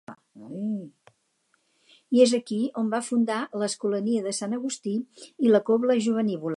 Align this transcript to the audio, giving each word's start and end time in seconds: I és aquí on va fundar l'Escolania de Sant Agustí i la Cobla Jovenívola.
I 2.17 2.23
és 2.23 2.33
aquí 2.37 2.57
on 2.81 2.89
va 2.95 3.03
fundar 3.09 3.37
l'Escolania 3.63 4.25
de 4.29 4.35
Sant 4.39 4.57
Agustí 4.59 4.95
i 5.47 5.53
la 5.57 5.63
Cobla 5.71 5.99
Jovenívola. 6.07 6.49